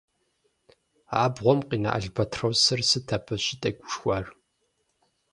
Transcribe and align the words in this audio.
Абгъуэм 1.23 1.59
къина 1.69 1.89
албатросыр 1.97 2.81
сыт 2.89 3.07
абы 3.15 3.35
щӀытегушхуар? 3.43 4.25